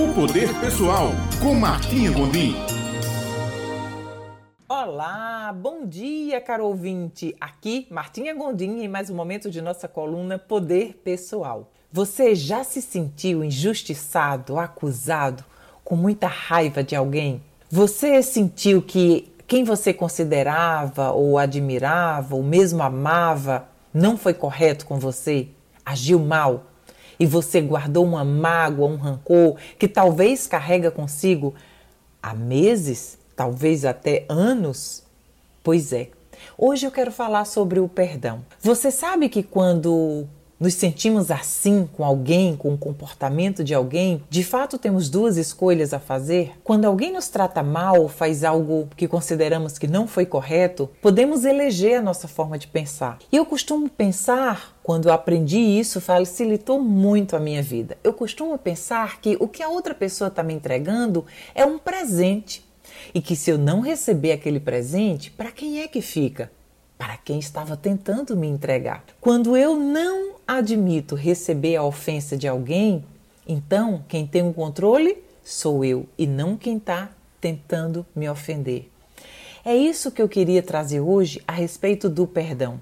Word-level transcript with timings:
O 0.00 0.14
Poder 0.14 0.48
Pessoal, 0.60 1.10
com 1.42 1.52
Martinha 1.54 2.10
Gondim. 2.10 2.54
Olá, 4.66 5.54
bom 5.54 5.84
dia, 5.84 6.40
caro 6.40 6.64
ouvinte. 6.64 7.36
Aqui, 7.38 7.86
Martinha 7.90 8.34
Gondim, 8.34 8.80
em 8.80 8.88
mais 8.88 9.10
um 9.10 9.14
momento 9.14 9.50
de 9.50 9.60
nossa 9.60 9.86
coluna 9.86 10.38
Poder 10.38 10.98
Pessoal. 11.04 11.70
Você 11.92 12.34
já 12.34 12.64
se 12.64 12.80
sentiu 12.80 13.44
injustiçado, 13.44 14.58
acusado, 14.58 15.44
com 15.84 15.96
muita 15.96 16.28
raiva 16.28 16.82
de 16.82 16.96
alguém? 16.96 17.42
Você 17.70 18.22
sentiu 18.22 18.80
que 18.80 19.30
quem 19.46 19.64
você 19.64 19.92
considerava 19.92 21.10
ou 21.10 21.36
admirava 21.36 22.34
ou 22.34 22.42
mesmo 22.42 22.82
amava 22.82 23.68
não 23.92 24.16
foi 24.16 24.32
correto 24.32 24.86
com 24.86 24.98
você? 24.98 25.48
Agiu 25.84 26.18
mal? 26.18 26.69
E 27.20 27.26
você 27.26 27.60
guardou 27.60 28.02
uma 28.02 28.24
mágoa, 28.24 28.88
um 28.88 28.96
rancor 28.96 29.56
que 29.78 29.86
talvez 29.86 30.46
carrega 30.46 30.90
consigo 30.90 31.54
há 32.22 32.32
meses, 32.32 33.18
talvez 33.36 33.84
até 33.84 34.24
anos? 34.26 35.02
Pois 35.62 35.92
é. 35.92 36.08
Hoje 36.56 36.86
eu 36.86 36.90
quero 36.90 37.12
falar 37.12 37.44
sobre 37.44 37.78
o 37.78 37.86
perdão. 37.86 38.42
Você 38.62 38.90
sabe 38.90 39.28
que 39.28 39.42
quando 39.42 40.26
nos 40.60 40.74
sentimos 40.74 41.30
assim 41.30 41.88
com 41.96 42.04
alguém, 42.04 42.54
com 42.54 42.74
o 42.74 42.78
comportamento 42.78 43.64
de 43.64 43.72
alguém, 43.72 44.22
de 44.28 44.44
fato 44.44 44.76
temos 44.76 45.08
duas 45.08 45.38
escolhas 45.38 45.94
a 45.94 45.98
fazer. 45.98 46.52
Quando 46.62 46.84
alguém 46.84 47.10
nos 47.10 47.28
trata 47.28 47.62
mal, 47.62 48.06
faz 48.08 48.44
algo 48.44 48.86
que 48.94 49.08
consideramos 49.08 49.78
que 49.78 49.88
não 49.88 50.06
foi 50.06 50.26
correto, 50.26 50.90
podemos 51.00 51.46
eleger 51.46 51.98
a 51.98 52.02
nossa 52.02 52.28
forma 52.28 52.58
de 52.58 52.66
pensar. 52.66 53.18
E 53.32 53.36
eu 53.36 53.46
costumo 53.46 53.88
pensar, 53.88 54.78
quando 54.82 55.08
eu 55.08 55.14
aprendi 55.14 55.58
isso, 55.58 55.98
facilitou 55.98 56.78
muito 56.78 57.34
a 57.34 57.40
minha 57.40 57.62
vida. 57.62 57.96
Eu 58.04 58.12
costumo 58.12 58.58
pensar 58.58 59.18
que 59.22 59.38
o 59.40 59.48
que 59.48 59.62
a 59.62 59.68
outra 59.68 59.94
pessoa 59.94 60.28
está 60.28 60.42
me 60.42 60.52
entregando 60.52 61.24
é 61.54 61.64
um 61.64 61.78
presente. 61.78 62.68
E 63.14 63.22
que 63.22 63.34
se 63.34 63.50
eu 63.50 63.56
não 63.56 63.80
receber 63.80 64.32
aquele 64.32 64.60
presente, 64.60 65.30
para 65.30 65.50
quem 65.50 65.80
é 65.80 65.88
que 65.88 66.02
fica? 66.02 66.50
para 67.00 67.16
quem 67.16 67.38
estava 67.38 67.78
tentando 67.78 68.36
me 68.36 68.46
entregar. 68.46 69.02
Quando 69.22 69.56
eu 69.56 69.74
não 69.74 70.29
admito 70.58 71.14
receber 71.14 71.76
a 71.76 71.84
ofensa 71.84 72.36
de 72.36 72.48
alguém, 72.48 73.04
então 73.46 74.04
quem 74.08 74.26
tem 74.26 74.42
o 74.42 74.52
controle 74.52 75.22
sou 75.44 75.84
eu 75.84 76.06
e 76.18 76.26
não 76.26 76.56
quem 76.56 76.76
está 76.76 77.10
tentando 77.40 78.04
me 78.14 78.28
ofender. 78.28 78.90
É 79.64 79.76
isso 79.76 80.10
que 80.10 80.20
eu 80.20 80.28
queria 80.28 80.62
trazer 80.62 81.00
hoje 81.00 81.40
a 81.46 81.52
respeito 81.52 82.08
do 82.08 82.26
perdão. 82.26 82.80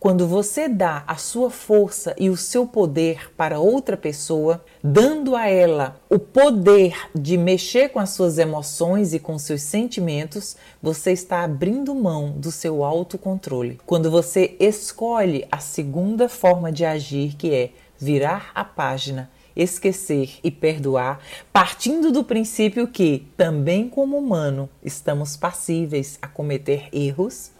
Quando 0.00 0.26
você 0.26 0.66
dá 0.66 1.04
a 1.06 1.16
sua 1.16 1.50
força 1.50 2.16
e 2.18 2.30
o 2.30 2.36
seu 2.36 2.66
poder 2.66 3.30
para 3.36 3.60
outra 3.60 3.98
pessoa, 3.98 4.64
dando 4.82 5.36
a 5.36 5.46
ela 5.46 6.00
o 6.08 6.18
poder 6.18 7.10
de 7.14 7.36
mexer 7.36 7.90
com 7.90 7.98
as 7.98 8.08
suas 8.08 8.38
emoções 8.38 9.12
e 9.12 9.18
com 9.18 9.38
seus 9.38 9.60
sentimentos, 9.60 10.56
você 10.82 11.12
está 11.12 11.44
abrindo 11.44 11.94
mão 11.94 12.30
do 12.30 12.50
seu 12.50 12.82
autocontrole. 12.82 13.78
Quando 13.84 14.10
você 14.10 14.56
escolhe 14.58 15.46
a 15.52 15.58
segunda 15.58 16.30
forma 16.30 16.72
de 16.72 16.82
agir, 16.82 17.36
que 17.36 17.52
é 17.52 17.70
virar 17.98 18.52
a 18.54 18.64
página 18.64 19.30
esquecer 19.54 20.38
e 20.42 20.50
perdoar, 20.50 21.20
partindo 21.52 22.10
do 22.10 22.24
princípio 22.24 22.88
que, 22.88 23.26
também 23.36 23.86
como 23.86 24.16
humano, 24.16 24.70
estamos 24.82 25.36
passíveis 25.36 26.18
a 26.22 26.28
cometer 26.28 26.88
erros, 26.90 27.50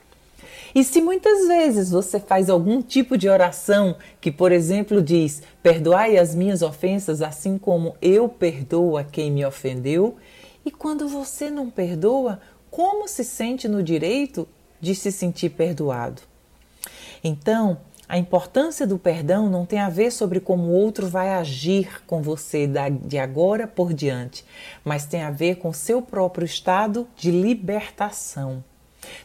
e 0.75 0.85
se 0.85 1.01
muitas 1.01 1.49
vezes 1.49 1.91
você 1.91 2.21
faz 2.21 2.49
algum 2.49 2.81
tipo 2.81 3.19
de 3.19 3.29
oração 3.29 3.97
que, 4.21 4.31
por 4.31 4.53
exemplo, 4.53 5.03
diz: 5.03 5.43
Perdoai 5.63 6.17
as 6.17 6.35
minhas 6.35 6.63
ofensas, 6.63 7.23
assim 7.23 7.59
como 7.59 7.97
eu 8.01 8.29
perdoo 8.29 8.97
a 8.97 9.05
quem 9.05 9.31
me 9.31 9.45
ofendeu, 9.45 10.17
e 10.65 10.71
quando 10.71 11.09
você 11.09 11.51
não 11.51 11.71
perdoa, 11.71 12.41
como 12.71 13.09
se 13.09 13.25
sente 13.25 13.67
no 13.67 13.83
direito 13.83 14.49
de 14.81 14.95
se 14.95 15.11
sentir 15.11 15.51
perdoado? 15.51 16.23
Então, 17.23 17.79
a 18.09 18.19
importância 18.19 18.87
do 18.87 18.99
perdão 18.99 19.49
não 19.49 19.65
tem 19.65 19.79
a 19.79 19.89
ver 19.89 20.11
sobre 20.11 20.41
como 20.41 20.65
o 20.65 20.73
outro 20.73 21.09
vai 21.09 21.31
agir 21.35 22.03
com 22.07 22.23
você 22.23 22.69
de 23.03 23.19
agora 23.19 23.67
por 23.67 23.93
diante, 23.93 24.45
mas 24.85 25.07
tem 25.07 25.23
a 25.23 25.31
ver 25.31 25.57
com 25.57 25.73
seu 25.73 26.03
próprio 26.03 26.45
estado 26.45 27.07
de 27.17 27.31
libertação 27.31 28.65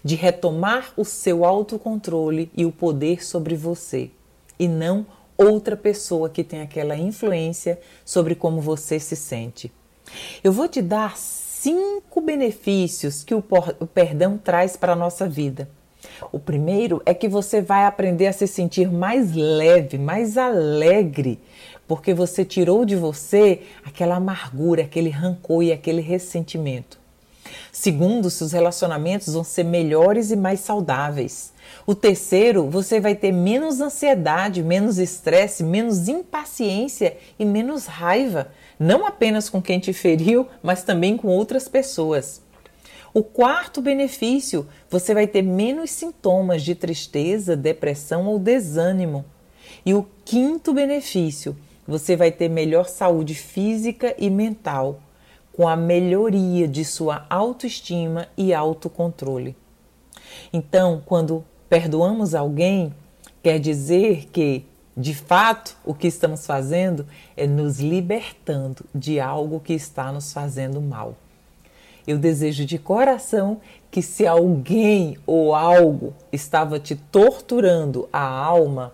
de 0.04 0.16
retomar 0.16 0.94
o 0.96 1.04
seu 1.04 1.46
autocontrole 1.46 2.52
e 2.56 2.66
o 2.66 2.72
poder 2.72 3.26
sobre 3.26 3.56
você, 3.56 4.12
e 4.60 4.68
não 4.68 5.06
outra 5.38 5.76
pessoa 5.76 6.30
que 6.30 6.44
tem 6.44 6.62
aquela 6.62 6.96
influência 6.96 7.80
sobre 8.04 8.36
como 8.36 8.62
você 8.62 9.00
se 9.00 9.16
sente. 9.16 9.72
Eu 10.44 10.52
vou 10.52 10.68
te 10.68 10.82
dar 10.82 11.18
cinco 11.18 12.22
benefícios 12.22 13.24
que 13.24 13.34
o, 13.34 13.44
o 13.80 13.88
perdão 13.88 14.38
traz 14.38 14.78
para 14.78 14.94
a 14.94 14.96
nossa 14.96 15.28
vida. 15.28 15.68
O 16.32 16.40
primeiro 16.40 17.02
é 17.06 17.14
que 17.14 17.28
você 17.28 17.62
vai 17.62 17.86
aprender 17.86 18.28
a 18.28 18.34
se 18.34 18.48
sentir 18.48 18.92
mais 18.92 19.34
leve, 19.34 19.98
mais 19.98 20.38
alegre, 20.38 21.40
porque 21.88 22.14
você 22.14 22.46
tirou 22.46 22.86
de 22.86 22.96
você 22.96 23.64
aquela 23.84 24.16
amargura, 24.16 24.84
aquele 24.84 25.10
rancor 25.10 25.64
e 25.64 25.72
aquele 25.72 26.02
ressentimento. 26.02 27.00
Segundo, 27.78 28.30
seus 28.30 28.54
relacionamentos 28.54 29.34
vão 29.34 29.44
ser 29.44 29.66
melhores 29.66 30.32
e 30.32 30.36
mais 30.38 30.62
saudáveis. 30.62 31.52
O 31.86 31.94
terceiro, 31.94 32.70
você 32.70 33.02
vai 33.02 33.16
ter 33.16 33.34
menos 33.34 33.82
ansiedade, 33.82 34.64
menos 34.64 34.98
estresse, 34.98 35.62
menos 35.62 36.08
impaciência 36.08 37.18
e 37.38 37.44
menos 37.44 37.86
raiva, 37.86 38.50
não 38.80 39.06
apenas 39.06 39.50
com 39.50 39.62
quem 39.62 39.78
te 39.78 39.92
feriu, 39.92 40.48
mas 40.64 40.84
também 40.84 41.18
com 41.18 41.28
outras 41.28 41.68
pessoas. 41.68 42.42
O 43.14 43.22
quarto 43.22 43.82
benefício, 43.82 44.66
você 44.90 45.14
vai 45.14 45.28
ter 45.28 45.42
menos 45.42 45.92
sintomas 45.92 46.64
de 46.64 46.76
tristeza, 46.76 47.58
depressão 47.58 48.26
ou 48.26 48.40
desânimo. 48.40 49.26
E 49.86 49.94
o 49.94 50.08
quinto 50.24 50.74
benefício, 50.74 51.58
você 51.86 52.16
vai 52.16 52.32
ter 52.32 52.48
melhor 52.48 52.88
saúde 52.88 53.36
física 53.36 54.16
e 54.18 54.30
mental 54.30 55.02
com 55.56 55.68
a 55.68 55.76
melhoria 55.76 56.68
de 56.68 56.84
sua 56.84 57.26
autoestima 57.30 58.28
e 58.36 58.54
autocontrole. 58.54 59.56
Então, 60.52 61.02
quando 61.06 61.46
perdoamos 61.70 62.36
alguém, 62.36 62.94
quer 63.42 63.58
dizer 63.58 64.28
que, 64.34 64.66
de 64.98 65.14
fato, 65.14 65.78
o 65.86 65.94
que 65.94 66.08
estamos 66.08 66.46
fazendo 66.46 67.08
é 67.38 67.48
nos 67.48 67.80
libertando 67.80 68.84
de 68.94 69.18
algo 69.18 69.62
que 69.62 69.74
está 69.74 70.12
nos 70.12 70.34
fazendo 70.34 70.82
mal. 70.82 71.16
Eu 72.06 72.18
desejo 72.18 72.66
de 72.66 72.78
coração 72.78 73.62
que, 73.90 74.02
se 74.02 74.28
alguém 74.28 75.18
ou 75.26 75.56
algo 75.56 76.14
estava 76.34 76.80
te 76.80 76.98
torturando 76.98 78.10
a 78.12 78.28
alma 78.28 78.94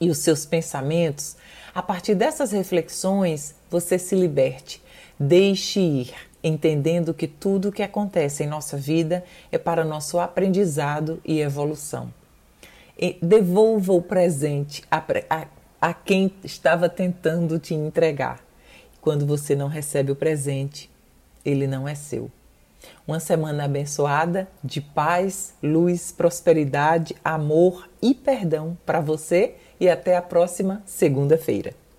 e 0.00 0.08
os 0.08 0.18
seus 0.18 0.46
pensamentos, 0.46 1.36
a 1.74 1.82
partir 1.82 2.14
dessas 2.14 2.52
reflexões 2.52 3.54
você 3.68 3.98
se 3.98 4.14
liberte 4.14 4.81
Deixe 5.24 5.78
ir, 5.78 6.14
entendendo 6.42 7.14
que 7.14 7.28
tudo 7.28 7.68
o 7.68 7.72
que 7.72 7.84
acontece 7.84 8.42
em 8.42 8.48
nossa 8.48 8.76
vida 8.76 9.22
é 9.52 9.56
para 9.56 9.84
nosso 9.84 10.18
aprendizado 10.18 11.20
e 11.24 11.40
evolução. 11.40 12.12
E 12.98 13.18
devolva 13.22 13.92
o 13.92 14.02
presente 14.02 14.82
a, 14.90 15.00
a, 15.30 15.46
a 15.80 15.94
quem 15.94 16.34
estava 16.42 16.88
tentando 16.88 17.56
te 17.60 17.72
entregar. 17.72 18.44
Quando 19.00 19.24
você 19.24 19.54
não 19.54 19.68
recebe 19.68 20.10
o 20.10 20.16
presente, 20.16 20.90
ele 21.44 21.68
não 21.68 21.86
é 21.86 21.94
seu. 21.94 22.28
Uma 23.06 23.20
semana 23.20 23.66
abençoada 23.66 24.48
de 24.64 24.80
paz, 24.80 25.54
luz, 25.62 26.10
prosperidade, 26.10 27.14
amor 27.24 27.88
e 28.02 28.12
perdão 28.12 28.76
para 28.84 29.00
você 29.00 29.54
e 29.78 29.88
até 29.88 30.16
a 30.16 30.22
próxima 30.22 30.82
segunda-feira. 30.84 31.80